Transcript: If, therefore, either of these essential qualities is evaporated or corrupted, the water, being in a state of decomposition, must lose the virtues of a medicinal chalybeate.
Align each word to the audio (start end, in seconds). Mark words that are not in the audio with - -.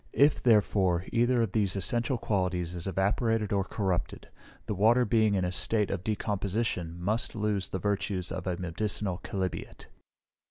If, 0.13 0.41
therefore, 0.41 1.05
either 1.13 1.43
of 1.43 1.51
these 1.51 1.75
essential 1.75 2.17
qualities 2.17 2.73
is 2.73 2.87
evaporated 2.87 3.53
or 3.53 3.63
corrupted, 3.63 4.29
the 4.65 4.73
water, 4.73 5.05
being 5.05 5.35
in 5.35 5.45
a 5.45 5.51
state 5.51 5.91
of 5.91 6.03
decomposition, 6.03 6.99
must 6.99 7.35
lose 7.35 7.69
the 7.69 7.77
virtues 7.77 8.31
of 8.31 8.47
a 8.47 8.57
medicinal 8.57 9.19
chalybeate. 9.23 9.89